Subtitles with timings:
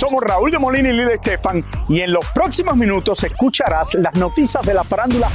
[0.00, 4.64] Somos Raúl de Molina y Lidia Estefan y en los próximos minutos escucharás las noticias
[4.64, 5.28] de la farándula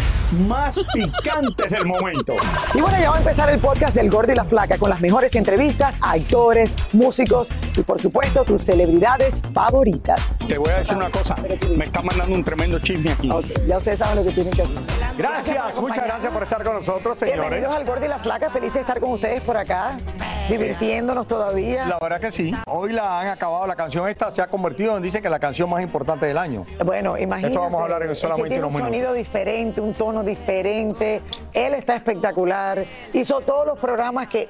[0.47, 2.33] más picantes del momento.
[2.73, 5.01] Y bueno, ya va a empezar el podcast del Gordo y la Flaca con las
[5.01, 10.39] mejores entrevistas a actores, músicos y por supuesto tus celebridades favoritas.
[10.47, 11.35] Te voy a decir una cosa,
[11.77, 13.29] me está mandando un tremendo chisme aquí.
[13.29, 14.77] Ok, ya ustedes saben lo que tienen que hacer.
[15.15, 17.39] Gracias, muchas gracias por estar con nosotros, señores.
[17.39, 19.95] Bienvenidos al Gordo y la Flaca, feliz de estar con ustedes por acá,
[20.49, 21.85] divirtiéndonos todavía.
[21.85, 22.53] La verdad que sí.
[22.67, 25.69] Hoy la han acabado, la canción esta se ha convertido en, dice que la canción
[25.69, 26.65] más importante del año.
[26.83, 27.53] Bueno, imagínate.
[27.53, 28.97] Esto vamos a hablar en es que solamente tiene unos un minutos.
[29.01, 31.21] sonido diferente, un tono diferente.
[31.53, 32.83] Él está espectacular.
[33.13, 34.49] Hizo todos los programas que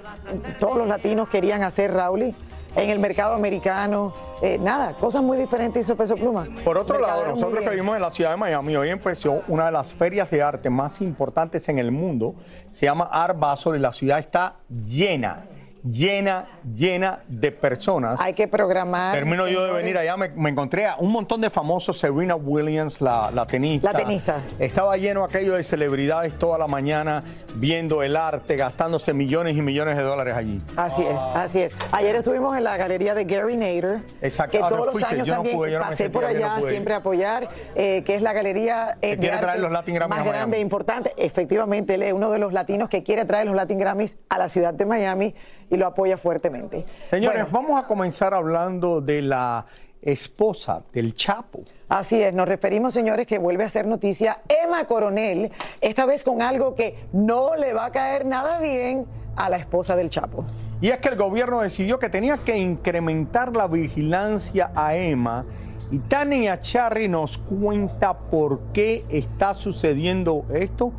[0.60, 2.34] todos los latinos querían hacer, Raúl,
[2.76, 4.14] en el mercado americano.
[4.42, 6.46] Eh, nada, cosas muy diferentes hizo Peso Pluma.
[6.64, 9.72] Por otro lado, nosotros que vivimos en la ciudad de Miami, hoy empezó una de
[9.72, 12.36] las ferias de arte más importantes en el mundo.
[12.72, 15.46] Se llama Art Basel y la ciudad está llena,
[15.90, 18.20] llena, llena de personas.
[18.20, 19.14] Hay que programar.
[19.14, 23.02] Termino yo de venir allá, me, me encontré a un montón de famosos, Serena Williams,
[23.02, 23.92] la, la tenista.
[23.94, 24.40] La tenista.
[24.60, 27.24] Estaba lleno aquello de celebridades toda la mañana
[27.56, 30.62] viendo el arte, gastándose millones y millones de dólares allí.
[30.76, 31.74] Así es, así es.
[31.92, 34.52] Ayer estuvimos en la galería de Gary Nader, Exacto.
[34.52, 36.10] que Ah, no todos los fuiste, años yo no también pude, yo no me pasé
[36.10, 39.38] por no allá pude siempre a apoyar, eh, que es la galería eh, Que quiere
[39.38, 41.14] traer los Latin Grammys más grande e importante.
[41.18, 44.50] Efectivamente, él es uno de los latinos que quiere traer los Latin Grammys a la
[44.50, 45.36] ciudad de Miami
[45.70, 46.86] y lo apoya fuertemente.
[47.10, 49.66] Señores, Bueno, vamos a comenzar hablando de la
[50.02, 51.64] esposa del Chapo.
[51.90, 56.42] Así es, nos referimos, señores, que vuelve a ser noticia Emma Coronel, esta vez con
[56.42, 60.46] algo que no le va a caer nada bien a la esposa del Chapo.
[60.82, 65.46] Y es que el gobierno decidió que tenía que incrementar la vigilancia a Emma.
[65.92, 70.92] Y Tania Charry nos cuenta por qué está sucediendo esto.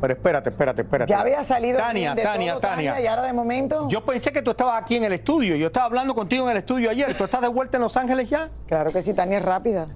[0.00, 1.10] Pero espérate, espérate, espérate.
[1.10, 3.00] Ya había salido Tania, de Tania, todo, Tania.
[3.00, 3.88] y ahora de momento.
[3.88, 5.56] Yo pensé que tú estabas aquí en el estudio.
[5.56, 7.16] Yo estaba hablando contigo en el estudio ayer.
[7.16, 8.48] ¿Tú estás de vuelta en Los Ángeles ya?
[8.66, 9.88] Claro que sí, Tania es rápida.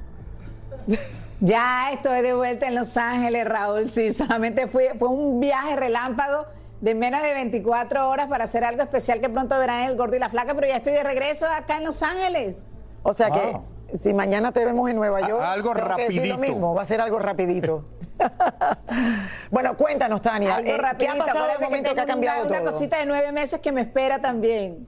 [1.41, 3.89] Ya estoy de vuelta en Los Ángeles, Raúl.
[3.89, 6.47] Sí, solamente fui, fue un viaje relámpago
[6.81, 10.17] de menos de 24 horas para hacer algo especial que pronto verán en El Gordo
[10.17, 12.67] y la Flaca, pero ya estoy de regreso acá en Los Ángeles.
[13.03, 13.37] O sea Wow.
[13.37, 13.59] que
[13.99, 16.37] si mañana te vemos en Nueva York, algo tengo que decir rapidito.
[16.37, 17.85] lo mismo, va a ser algo rapidito.
[19.51, 21.23] bueno, cuéntanos, Tania, Algo eh, ¿qué rapidito.
[21.23, 23.81] ha pasado de momento que ha cambiado una, una cosita de nueve meses que me
[23.83, 24.87] espera también.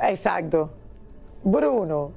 [0.00, 0.70] Exacto.
[1.44, 2.12] Bruno,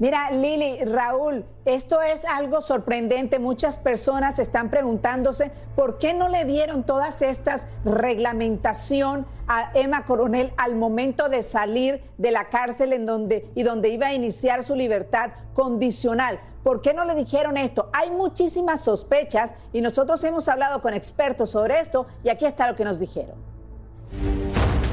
[0.00, 3.38] Mira, Lili, Raúl, esto es algo sorprendente.
[3.38, 10.52] Muchas personas están preguntándose por qué no le dieron todas estas reglamentación a Emma Coronel
[10.56, 14.74] al momento de salir de la cárcel en donde y donde iba a iniciar su
[14.74, 16.40] libertad condicional.
[16.64, 17.88] ¿Por qué no le dijeron esto?
[17.92, 22.74] Hay muchísimas sospechas y nosotros hemos hablado con expertos sobre esto y aquí está lo
[22.74, 23.36] que nos dijeron.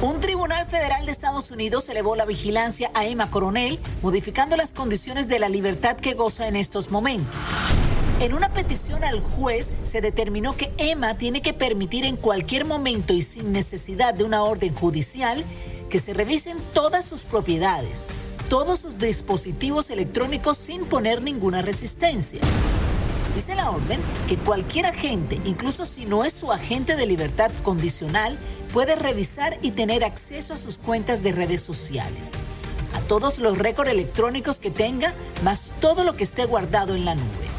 [0.02, 5.28] Un tribunal federal de Estados Unidos elevó la vigilancia a Emma Coronel, modificando las condiciones
[5.28, 7.40] de la libertad que goza en estos momentos.
[8.20, 13.14] En una petición al juez se determinó que Emma tiene que permitir en cualquier momento
[13.14, 15.46] y sin necesidad de una orden judicial
[15.92, 18.04] que se revisen todas sus propiedades,
[18.50, 22.42] todos sus dispositivos electrónicos sin poner ninguna resistencia.
[23.36, 28.38] Dice la orden que cualquier agente, incluso si no es su agente de libertad condicional,
[28.74, 32.32] puede revisar y tener acceso a sus cuentas de redes sociales,
[32.94, 37.16] a todos los récords electrónicos que tenga, más todo lo que esté guardado en la
[37.16, 37.52] nube.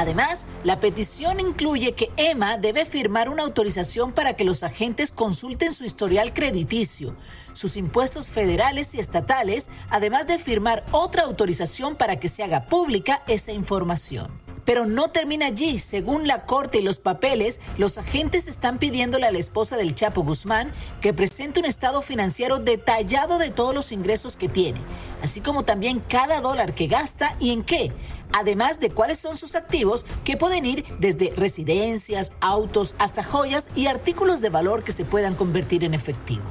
[0.00, 5.74] Además, la petición incluye que Emma debe firmar una autorización para que los agentes consulten
[5.74, 7.14] su historial crediticio,
[7.52, 13.22] sus impuestos federales y estatales, además de firmar otra autorización para que se haga pública
[13.28, 14.49] esa información.
[14.64, 15.78] Pero no termina allí.
[15.78, 20.22] Según la corte y los papeles, los agentes están pidiéndole a la esposa del Chapo
[20.22, 24.80] Guzmán que presente un estado financiero detallado de todos los ingresos que tiene,
[25.22, 27.92] así como también cada dólar que gasta y en qué,
[28.32, 33.86] además de cuáles son sus activos que pueden ir desde residencias, autos, hasta joyas y
[33.86, 36.44] artículos de valor que se puedan convertir en efectivo.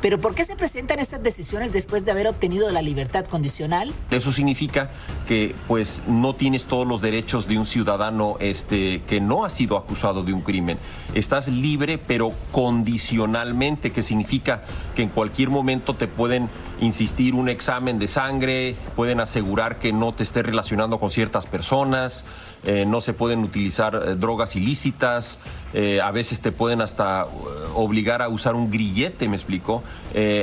[0.00, 3.94] Pero ¿por qué se presentan estas decisiones después de haber obtenido la libertad condicional?
[4.10, 4.90] Eso significa
[5.26, 9.76] que pues no tienes todos los derechos de un ciudadano este, que no ha sido
[9.76, 10.78] acusado de un crimen.
[11.14, 14.64] Estás libre pero condicionalmente, que significa
[14.94, 16.48] que en cualquier momento te pueden
[16.80, 22.24] insistir un examen de sangre, pueden asegurar que no te estés relacionando con ciertas personas,
[22.64, 25.38] eh, no se pueden utilizar eh, drogas ilícitas,
[25.72, 27.26] eh, a veces te pueden hasta
[27.74, 29.82] obligar a usar un grillete, me explico.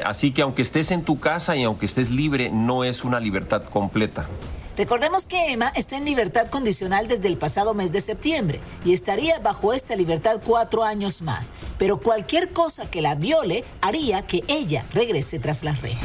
[0.06, 3.63] así que aunque estés en tu casa y aunque estés libre, no es una libertad
[3.63, 4.27] completa.
[4.75, 9.37] Recordemos que Emma está en libertad condicional desde el pasado mes de septiembre y estaría
[9.37, 14.85] bajo esta libertad cuatro años más, pero cualquier cosa que la viole haría que ella
[14.91, 16.01] regrese tras las rejas.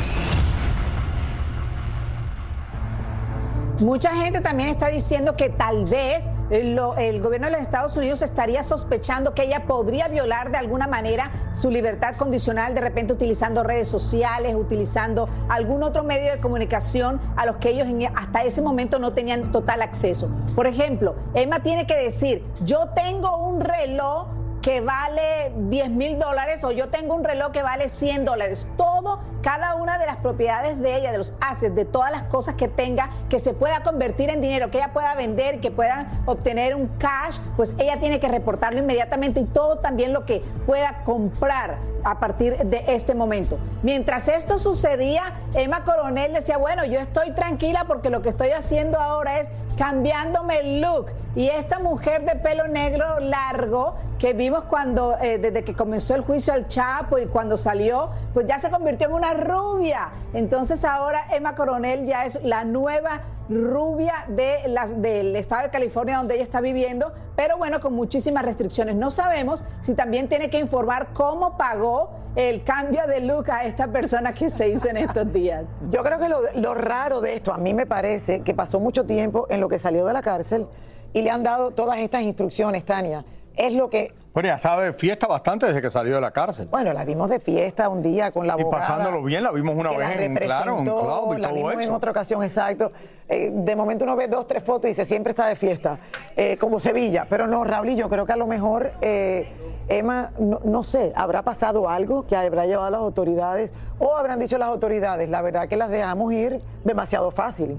[3.80, 8.62] Mucha gente también está diciendo que tal vez el gobierno de los Estados Unidos estaría
[8.62, 13.88] sospechando que ella podría violar de alguna manera su libertad condicional, de repente utilizando redes
[13.88, 19.12] sociales, utilizando algún otro medio de comunicación a los que ellos hasta ese momento no
[19.12, 20.30] tenían total acceso.
[20.54, 24.28] Por ejemplo, Emma tiene que decir, yo tengo un reloj
[24.62, 28.66] que vale 10 mil dólares o yo tengo un reloj que vale 100 dólares.
[28.76, 32.54] Todo, cada una de las propiedades de ella, de los assets, de todas las cosas
[32.54, 36.74] que tenga, que se pueda convertir en dinero, que ella pueda vender, que puedan obtener
[36.74, 41.78] un cash, pues ella tiene que reportarlo inmediatamente y todo también lo que pueda comprar
[42.04, 43.58] a partir de este momento.
[43.82, 45.22] Mientras esto sucedía,
[45.54, 50.58] Emma Coronel decía, bueno, yo estoy tranquila porque lo que estoy haciendo ahora es cambiándome
[50.58, 51.12] el look.
[51.36, 56.22] Y esta mujer de pelo negro largo que vimos cuando, eh, desde que comenzó el
[56.22, 60.10] juicio al Chapo y cuando salió, pues ya se convirtió en una rubia.
[60.34, 66.18] Entonces ahora Emma Coronel ya es la nueva rubia de las, del estado de California
[66.18, 68.96] donde ella está viviendo, pero bueno, con muchísimas restricciones.
[68.96, 73.88] No sabemos si también tiene que informar cómo pagó el cambio de look a esta
[73.88, 75.66] persona que se hizo en estos días.
[75.90, 79.04] Yo creo que lo, lo raro de esto, a mí me parece que pasó mucho
[79.04, 80.68] tiempo en lo que salió de la cárcel
[81.12, 83.24] y le han dado todas estas instrucciones, Tania.
[83.58, 86.68] Es lo que bueno, ya estaba de fiesta bastante desde que salió de la cárcel.
[86.70, 88.84] Bueno, la vimos de fiesta un día con la abogada.
[88.84, 91.90] Y pasándolo bien, la vimos una vez en Claro, en Club y la vimos en
[91.90, 92.92] otra ocasión, exacto.
[93.28, 95.98] Eh, de momento uno ve dos, tres fotos y dice, siempre está de fiesta,
[96.36, 97.26] eh, como Sevilla.
[97.28, 99.48] Pero no, Raúl, y yo creo que a lo mejor, eh,
[99.88, 104.38] Emma, no, no, sé, habrá pasado algo que habrá llevado a las autoridades o habrán
[104.38, 107.76] dicho las autoridades, la verdad que las dejamos ir demasiado fácil.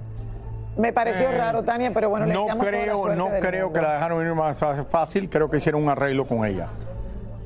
[0.77, 4.25] Me pareció eh, raro, Tania, pero bueno, le no creo, no creo que la dejaron
[4.25, 4.57] ir más
[4.89, 5.30] fácil.
[5.30, 6.68] Creo que hicieron un arreglo con ella.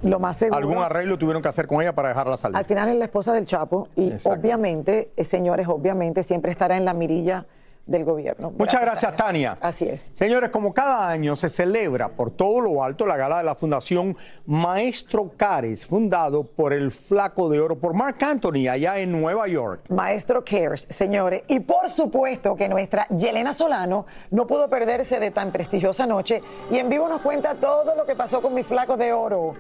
[0.04, 0.58] Lo más seguro.
[0.58, 2.58] Algún arreglo tuvieron que hacer con ella para dejarla salir.
[2.58, 6.86] Al final es la esposa del Chapo y obviamente, eh, señores, obviamente siempre estará en
[6.86, 7.46] la mirilla
[7.86, 8.52] del gobierno.
[8.58, 9.58] Muchas gracias, Tania.
[9.60, 10.12] Así es.
[10.14, 14.16] Señores, como cada año se celebra por todo lo alto la gala de la Fundación
[14.46, 19.90] Maestro Cares, fundado por el Flaco de Oro, por Mark Anthony, allá en Nueva York.
[19.90, 21.44] Maestro Cares, señores.
[21.48, 26.42] Y por supuesto que nuestra Yelena Solano no pudo perderse de tan prestigiosa noche
[26.72, 29.56] y en vivo nos cuenta todo lo que pasó con mi Flaco de Oro.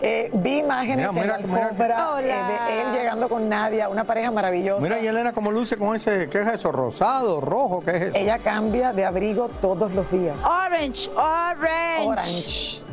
[0.00, 4.82] Eh, vi imágenes en la alfombra eh, de él llegando con Nadia, una pareja maravillosa.
[4.82, 6.72] Mira, y Elena, cómo luce con ese, ¿qué es eso?
[6.72, 7.82] ¿Rosado, rojo?
[7.84, 8.16] ¿Qué es eso?
[8.16, 10.36] Ella cambia de abrigo todos los días.
[10.44, 12.06] Orange, orange.
[12.06, 12.83] Orange.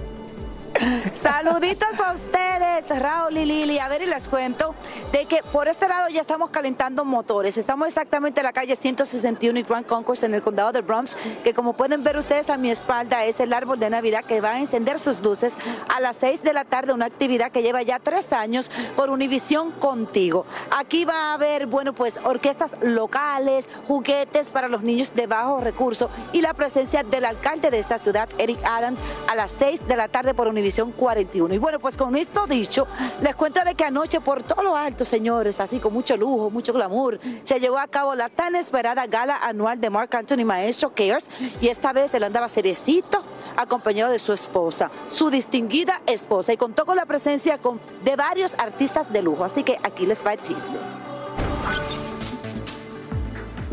[1.14, 3.78] Saluditos a ustedes, Raúl y Lili.
[3.78, 4.74] A ver, y les cuento
[5.12, 7.58] de que por este lado ya estamos calentando motores.
[7.58, 11.54] Estamos exactamente en la calle 161 y Grand Concourse en el condado de Bronx, que
[11.54, 14.60] como pueden ver ustedes a mi espalda es el árbol de Navidad que va a
[14.60, 15.54] encender sus luces
[15.88, 19.72] a las 6 de la tarde, una actividad que lleva ya tres años por Univisión
[19.72, 20.46] Contigo.
[20.72, 26.10] Aquí va a haber, bueno, pues orquestas locales, juguetes para los niños de bajo recurso
[26.34, 28.98] y la presencia del alcalde de esta ciudad, Eric Adam,
[29.28, 31.54] a las 6 de la tarde por Univisión 41.
[31.54, 32.88] Y bueno, pues con esto dicho,
[33.22, 36.74] les cuento de que anoche por todo lo alto, señores, así con mucho lujo, mucho
[36.74, 41.30] glamour, se llevó a cabo la tan esperada gala anual de Mark Anthony Maestro Cares
[41.60, 43.24] y esta vez él andaba cerecito
[43.58, 47.60] acompañado de su esposa, su distinguida esposa y contó con la presencia
[48.04, 49.44] de varios artistas de lujo.
[49.44, 51.11] Así que aquí les va el chisme.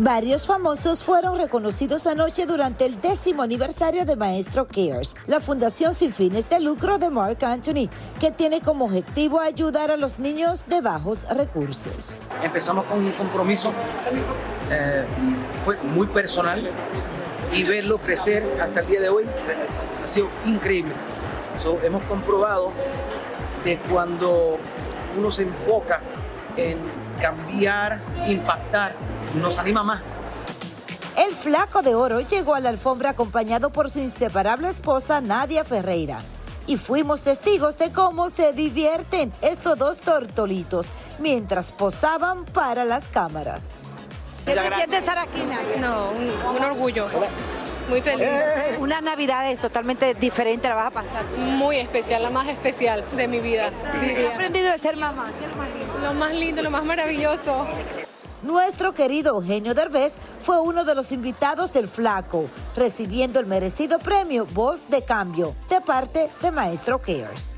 [0.01, 6.13] Varios famosos fueron reconocidos anoche durante el décimo aniversario de Maestro Cares, la fundación sin
[6.13, 7.89] fines de lucro de Mark Anthony,
[8.21, 12.21] que tiene como objetivo ayudar a los niños de bajos recursos.
[12.45, 13.73] Empezamos con un compromiso,
[14.71, 15.05] eh,
[15.65, 16.71] fue muy personal
[17.53, 19.25] y verlo crecer hasta el día de hoy
[20.05, 20.95] ha sido increíble.
[21.83, 22.71] hemos comprobado
[23.65, 24.59] que cuando
[25.19, 26.01] uno se enfoca
[26.57, 26.79] en
[27.21, 28.95] cambiar, impactar,
[29.35, 30.03] nos anima más.
[31.17, 36.21] El flaco de oro llegó a la alfombra acompañado por su inseparable esposa Nadia Ferreira.
[36.69, 43.73] Y fuimos testigos de cómo se divierten estos dos tortolitos mientras posaban para las cámaras.
[44.45, 45.77] ¿Qué se siente estar aquí, Nadia?
[45.81, 47.09] No, un, orgullo.
[47.89, 48.29] Muy feliz.
[48.79, 51.25] Una Navidad es totalmente diferente, la vas a pasar.
[51.37, 53.71] Muy especial, la más especial de mi vida,
[54.01, 54.17] diría.
[54.17, 55.25] ¿Qué has aprendido de ser mamá?
[56.03, 57.67] Lo más lindo, lo más maravilloso
[58.43, 64.47] Nuestro querido Eugenio Derbez fue uno de los invitados del Flaco, recibiendo el merecido premio
[64.47, 67.57] Voz de Cambio de parte de Maestro Cares.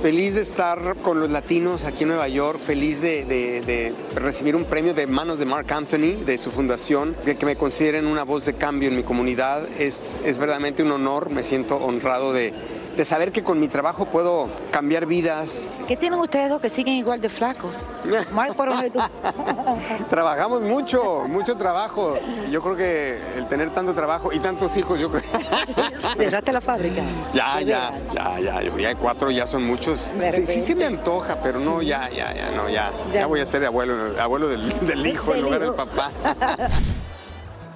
[0.00, 4.94] Feliz de estar con los latinos aquí en Nueva York, feliz de, recibir un premio
[4.94, 8.54] de manos de Mark Anthony, de su fundación, de que me consideren una voz de
[8.54, 9.68] cambio en mi comunidad.
[9.78, 12.54] Es, es verdaderamente un honor, me siento honrado de,
[13.02, 15.66] de saber que con mi trabajo puedo cambiar vidas.
[15.88, 17.84] ¿Qué tienen ustedes dos que siguen igual de flacos?
[20.08, 22.16] Trabajamos mucho, mucho trabajo.
[22.48, 25.24] Yo creo que el tener tanto trabajo y tantos hijos, yo creo.
[26.16, 27.02] ¿Cerraste la fábrica?
[27.34, 28.94] Ya, ya, ya, ya, ya.
[28.94, 30.08] cuatro ya son muchos.
[30.32, 32.92] Sí, sí, se me antoja, pero no, ya, ya, ya, no, ya.
[33.12, 36.12] Ya, voy a ser abuelo, abuelo del, del hijo en lugar del papá.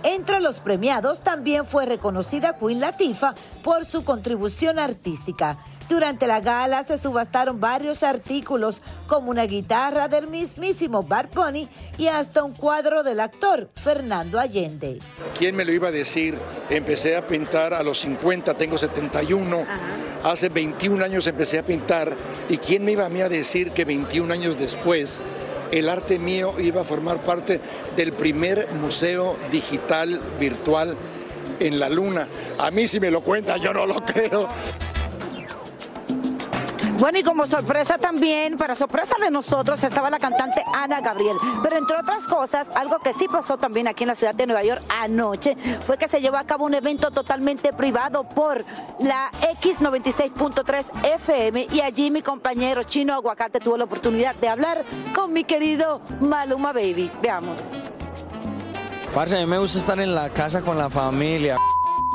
[0.03, 5.59] Entre los premiados también fue reconocida Queen Latifah por su contribución artística.
[5.89, 12.09] Durante la gala se subastaron varios artículos como una guitarra del mismísimo Bad Bunny y
[12.09, 14.99] hasta un cuadro del actor Fernando Allende.
[15.39, 16.37] ¿Quién me lo iba a decir?
[16.71, 19.65] Empecé a pintar a los 50, tengo 71.
[20.25, 22.17] Hace 21 años empecé a pintar
[22.49, 25.21] y ¿quién me iba a mí a decir que 21 años después
[25.71, 27.61] el arte mío iba a formar parte
[27.97, 30.97] del primer museo digital virtual
[31.61, 32.29] en la luna.
[32.59, 34.49] A mí si me lo cuentan, yo no lo creo.
[36.99, 41.37] Bueno, y como sorpresa también, para sorpresa de nosotros, estaba la cantante Ana Gabriel.
[41.63, 44.65] Pero entre otras cosas, algo que sí pasó también aquí en la ciudad de Nueva
[44.65, 48.65] York anoche fue que se llevó a cabo un evento totalmente privado por
[49.01, 54.83] la X96.3 FM y allí mi compañero Chino Aguacate tuvo la oportunidad de hablar
[55.15, 57.11] con mi querido Maluma Baby.
[57.21, 57.61] Veamos.
[59.13, 61.57] Parce, a mí me gusta estar en la casa con la familia.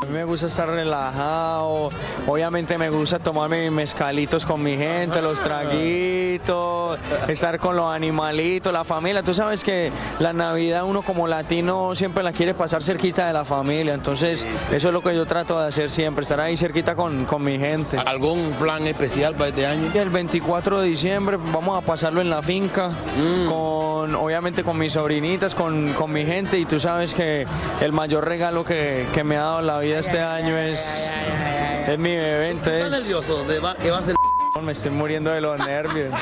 [0.01, 1.89] A mí me gusta estar relajado,
[2.25, 8.74] obviamente me gusta tomarme mis mezcalitos con mi gente, los traguitos, estar con los animalitos,
[8.74, 9.22] la familia.
[9.22, 13.46] Tú sabes que la Navidad uno como latino siempre la quiere pasar cerquita de la
[13.46, 17.25] familia, entonces eso es lo que yo trato de hacer siempre, estar ahí cerquita con,
[17.25, 17.98] con mi gente.
[17.98, 19.91] ¿Algún plan especial para este año?
[19.93, 23.48] El 24 de diciembre vamos a pasarlo en la finca, mm.
[23.48, 27.46] con obviamente con mis sobrinitas, con, con, mi gente y tú sabes que
[27.81, 31.10] el mayor regalo que, que me ha dado la vida este año es,
[31.88, 32.72] es mi evento.
[32.72, 33.44] ¿Estás nervioso?
[33.44, 34.16] De va, que va a ser...
[34.62, 36.14] Me estoy muriendo de los nervios.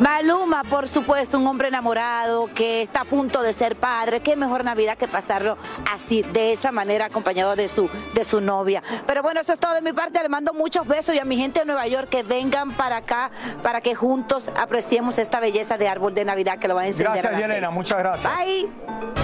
[0.00, 4.20] Maluma, por supuesto, un hombre enamorado que está a punto de ser padre.
[4.20, 5.58] Qué mejor Navidad que pasarlo
[5.92, 8.82] así, de esa manera, acompañado de su, de su novia.
[9.06, 10.22] Pero bueno, eso es todo de mi parte.
[10.22, 13.30] Le mando muchos besos y a mi gente de Nueva York que vengan para acá
[13.62, 17.20] para que juntos apreciemos esta belleza de árbol de Navidad que lo va a encender.
[17.20, 17.70] Gracias, Yelena.
[17.70, 18.32] Muchas gracias.
[18.36, 19.17] Bye.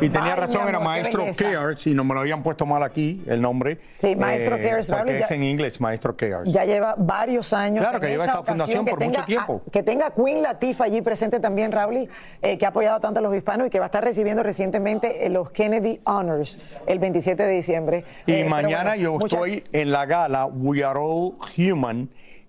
[0.00, 3.40] Y tenía razón, era Maestro Cares, y no me lo habían puesto mal aquí el
[3.40, 3.78] nombre.
[3.98, 4.86] Sí, Maestro eh, Cares.
[4.86, 6.52] Porque es en inglés, Maestro Cares.
[6.52, 7.80] Ya lleva varios años.
[7.80, 9.62] Claro, que lleva esta fundación por mucho tiempo.
[9.72, 12.08] que tenga Queen Latifah allí presente también, Raúl,
[12.42, 15.26] eh, que ha apoyado tanto a los hispanos y que va a estar recibiendo recientemente
[15.26, 18.04] eh, los Kennedy Honors el 27 de diciembre.
[18.26, 22.08] Y mañana yo estoy en la gala We Are All Human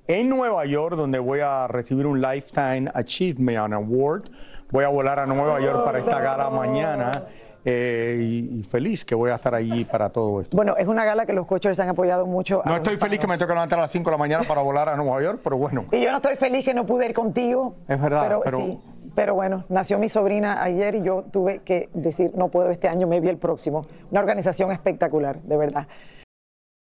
[0.09, 4.23] en Nueva York, donde voy a recibir un Lifetime Achievement Award.
[4.71, 7.11] Voy a volar a Nueva York para esta gala mañana.
[7.65, 10.55] Eh, y, feliz que voy a estar allí para todo esto.
[10.55, 12.61] Bueno, es una gala que los coaches han apoyado mucho.
[12.65, 14.87] No estoy feliz que me toque levantar a las 5 de la mañana para volar
[14.87, 15.85] a Nueva York, pero bueno.
[15.91, 17.75] Y yo no estoy feliz que no pude ir contigo.
[17.87, 18.79] Es verdad, pero, sí.
[19.13, 23.07] Pero bueno, nació mi sobrina ayer y yo tuve que decir, no puedo este año,
[23.07, 23.85] me vi el próximo.
[24.11, 25.87] Una organización espectacular, de verdad.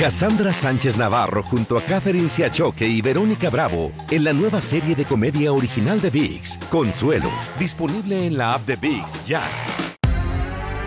[0.00, 5.04] Cassandra Sánchez Navarro junto a Catherine Siachoque y Verónica Bravo en la nueva serie de
[5.04, 7.28] comedia original de VIX, Consuelo,
[7.58, 9.42] disponible en la app de VIX ya.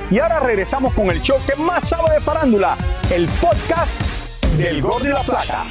[0.09, 2.75] Y ahora regresamos con el show que más sabe de farándula,
[3.11, 4.01] el podcast
[4.57, 5.67] del Gol de la Plata.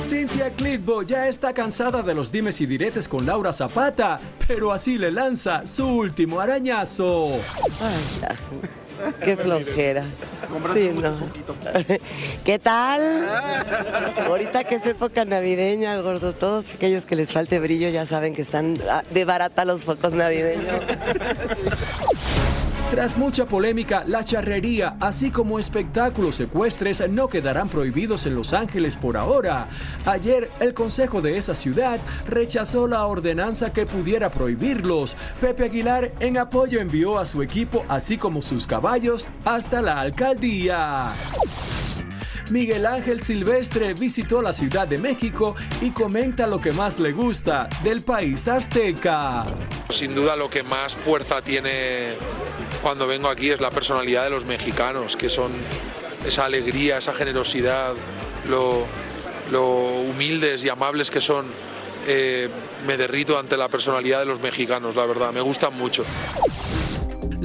[0.00, 4.98] Cynthia Clitbo ya está cansada de los dimes y diretes con Laura Zapata, pero así
[4.98, 7.30] le lanza su último arañazo.
[9.22, 10.04] Qué flojera.
[10.72, 11.12] Sí, no.
[12.44, 13.28] ¿Qué tal?
[14.26, 18.42] Ahorita que es época navideña, gordos, todos aquellos que les falte brillo ya saben que
[18.42, 18.78] están
[19.10, 20.80] de barata los focos navideños.
[22.90, 28.96] Tras mucha polémica, la charrería, así como espectáculos secuestres, no quedarán prohibidos en Los Ángeles
[28.96, 29.66] por ahora.
[30.06, 35.16] Ayer, el Consejo de esa ciudad rechazó la ordenanza que pudiera prohibirlos.
[35.40, 41.06] Pepe Aguilar, en apoyo, envió a su equipo, así como sus caballos, hasta la alcaldía.
[42.50, 47.68] Miguel Ángel Silvestre visitó la Ciudad de México y comenta lo que más le gusta
[47.82, 49.44] del país azteca.
[49.90, 52.14] Sin duda lo que más fuerza tiene
[52.82, 55.52] cuando vengo aquí es la personalidad de los mexicanos, que son
[56.24, 57.94] esa alegría, esa generosidad,
[58.48, 58.86] lo,
[60.08, 61.46] humildes y amables que son.
[62.06, 62.48] Eh,
[62.86, 66.04] me derrito ante la personalidad de los mexicanos, la verdad, me gustan mucho.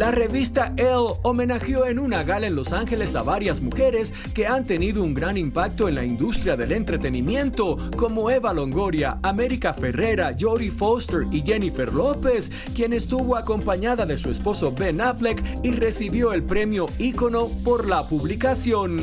[0.01, 4.63] La revista Elle homenajeó en una gala en Los Ángeles a varias mujeres que han
[4.63, 10.71] tenido un gran impacto en la industria del entretenimiento, como Eva Longoria, América Ferrera, Jodie
[10.71, 16.41] Foster y Jennifer López, quien estuvo acompañada de su esposo Ben Affleck y recibió el
[16.41, 18.99] premio Ícono por la publicación.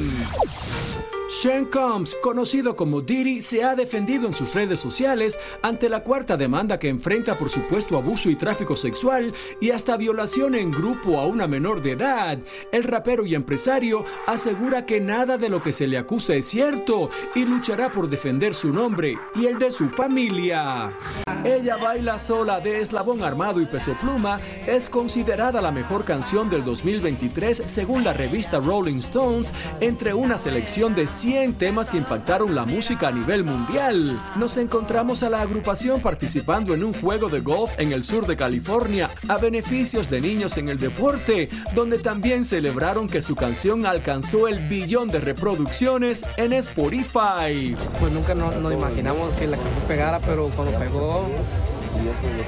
[1.29, 6.39] Sean Combs, conocido como Diddy, se ha defendido en sus redes sociales ante la cuarta
[6.39, 11.27] demanda que enfrenta por supuesto abuso y tráfico sexual y hasta violación en grupo a
[11.27, 12.39] una menor de edad.
[12.73, 17.11] El rapero y empresario asegura que nada de lo que se le acusa es cierto
[17.35, 20.97] y luchará por defender su nombre y el de su familia.
[21.45, 26.65] Ella baila sola de Eslabón Armado y Peso Pluma es considerada la mejor canción del
[26.65, 32.65] 2023 según la revista Rolling Stones entre una selección de 100 temas que impactaron la
[32.65, 34.17] música a nivel mundial.
[34.37, 38.37] Nos encontramos a la agrupación participando en un juego de golf en el sur de
[38.37, 44.47] California a beneficios de niños en el deporte, donde también celebraron que su canción alcanzó
[44.47, 47.75] el billón de reproducciones en Spotify.
[47.99, 51.29] Pues nunca nos, imaginamos que la canción pegara, pero cuando pegó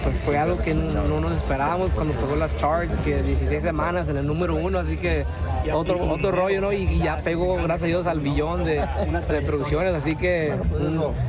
[0.02, 4.08] pues fue algo que no, no nos esperábamos cuando pegó las charts, que 16 semanas
[4.08, 5.24] en el número uno, así que
[5.72, 6.72] otro, otro rollo, ¿no?
[6.72, 8.84] Y, y ya pegó, gracias a Dios, al billón de
[9.28, 10.54] reproducciones, así que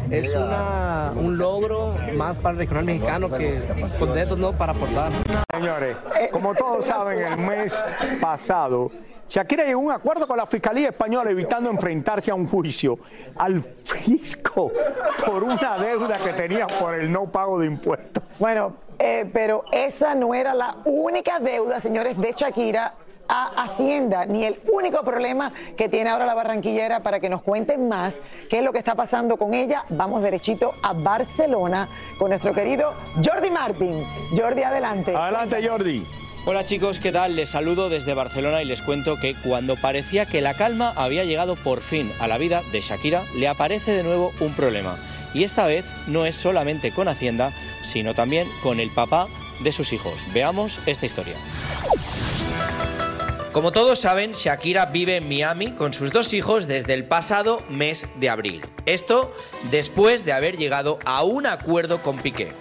[0.10, 3.62] es una, un logro más para el regional mexicano que
[4.00, 4.52] contentos, ¿no?
[4.54, 5.12] Para aportar.
[5.52, 5.98] Señores,
[6.32, 7.84] como todos saben, el mes
[8.20, 8.92] pasado
[9.32, 13.00] Shakira llegó a un acuerdo con la Fiscalía Española evitando enfrentarse a un juicio
[13.38, 14.74] al fisco
[15.26, 18.11] por una deuda que tenía por el no pago de impuestos.
[18.40, 22.94] Bueno, eh, pero esa no era la única deuda, señores, de Shakira
[23.28, 27.88] a Hacienda, ni el único problema que tiene ahora la barranquillera para que nos cuenten
[27.88, 28.16] más
[28.50, 29.86] qué es lo que está pasando con ella.
[29.90, 31.88] Vamos derechito a Barcelona
[32.20, 32.94] con nuestro querido
[33.24, 34.04] Jordi Martín.
[34.38, 35.16] Jordi, adelante.
[35.16, 36.04] Adelante, Jordi.
[36.44, 37.36] Hola chicos, ¿qué tal?
[37.36, 41.56] Les saludo desde Barcelona y les cuento que cuando parecía que la calma había llegado
[41.56, 44.98] por fin a la vida de Shakira, le aparece de nuevo un problema.
[45.34, 47.52] Y esta vez no es solamente con Hacienda,
[47.84, 49.28] sino también con el papá
[49.62, 50.14] de sus hijos.
[50.34, 51.36] Veamos esta historia.
[53.52, 58.08] Como todos saben, Shakira vive en Miami con sus dos hijos desde el pasado mes
[58.16, 58.62] de abril.
[58.86, 59.34] Esto
[59.70, 62.54] después de haber llegado a un acuerdo con Piqué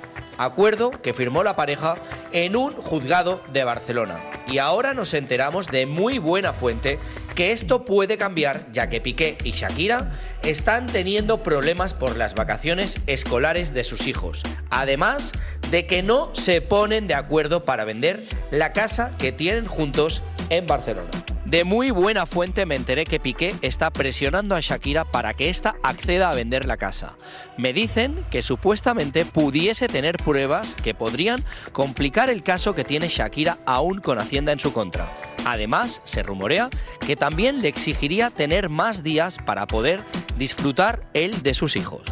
[0.45, 1.97] acuerdo que firmó la pareja
[2.33, 4.21] en un juzgado de Barcelona.
[4.49, 6.99] Y ahora nos enteramos de muy buena fuente
[7.41, 10.11] esto puede cambiar ya que Piqué y Shakira
[10.43, 14.43] están teniendo problemas por las vacaciones escolares de sus hijos.
[14.71, 15.33] Además
[15.71, 20.67] de que no se ponen de acuerdo para vender la casa que tienen juntos en
[20.67, 21.09] Barcelona.
[21.45, 25.75] De muy buena fuente me enteré que Piqué está presionando a Shakira para que ésta
[25.83, 27.17] acceda a vender la casa.
[27.57, 33.59] Me dicen que supuestamente pudiese tener pruebas que podrían complicar el caso que tiene Shakira
[33.67, 35.30] aún con Hacienda en su contra.
[35.45, 36.71] Además, se rumorea
[37.07, 40.01] que también le exigiría tener más días para poder
[40.37, 42.03] disfrutar él de sus hijos.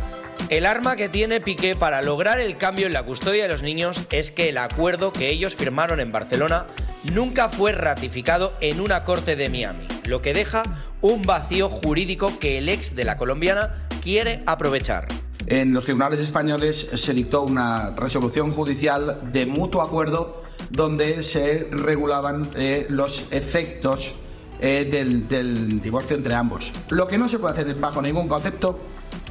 [0.48, 4.02] El arma que tiene Piqué para lograr el cambio en la custodia de los niños
[4.10, 6.66] es que el acuerdo que ellos firmaron en Barcelona
[7.12, 10.62] nunca fue ratificado en una corte de Miami, lo que deja
[11.02, 15.08] un vacío jurídico que el ex de la colombiana quiere aprovechar.
[15.46, 20.37] En los tribunales españoles se dictó una resolución judicial de mutuo acuerdo
[20.70, 24.14] donde se regulaban eh, los efectos
[24.60, 26.72] eh, del, del divorcio entre ambos.
[26.90, 28.78] Lo que no se puede hacer bajo ningún concepto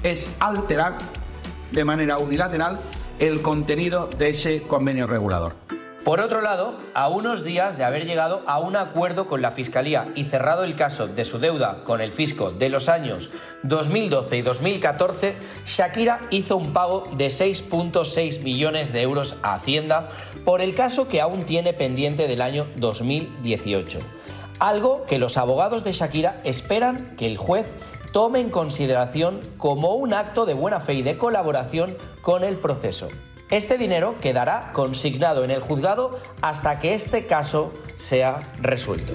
[0.03, 0.97] es alterar
[1.71, 2.79] de manera unilateral
[3.19, 5.53] el contenido de ese convenio regulador.
[6.07, 10.07] Por otro lado, a unos días de haber llegado a un acuerdo con la Fiscalía
[10.15, 13.29] y cerrado el caso de su deuda con el fisco de los años
[13.63, 20.07] 2012 y 2014, Shakira hizo un pago de 6.6 millones de euros a Hacienda
[20.45, 23.99] por el caso que aún tiene pendiente del año 2018.
[24.61, 27.67] Algo que los abogados de Shakira esperan que el juez
[28.13, 33.09] tome en consideración como un acto de buena fe y de colaboración con el proceso.
[33.49, 39.13] Este dinero quedará consignado en el juzgado hasta que este caso sea resuelto.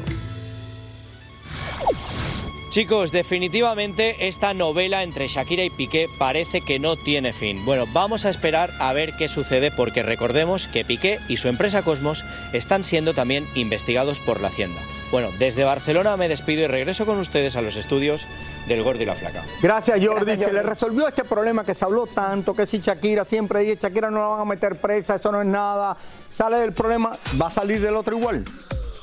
[2.71, 7.63] Chicos, definitivamente esta novela entre Shakira y Piqué parece que no tiene fin.
[7.67, 11.83] Bueno, vamos a esperar a ver qué sucede porque recordemos que Piqué y su empresa
[11.83, 14.81] Cosmos están siendo también investigados por la Hacienda.
[15.13, 18.27] Bueno, desde Barcelona me despido y regreso con ustedes a los estudios
[18.67, 19.43] del Gordo y la Flaca.
[19.61, 20.39] Gracias, Jordi.
[20.39, 24.11] Se le resolvió este problema que se habló tanto, que si Shakira siempre dice, Shakira
[24.11, 25.99] no la van a meter presa, eso no es nada.
[26.31, 28.43] Sale del problema, va a salir del otro igual.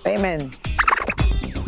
[0.04, 0.50] Amén.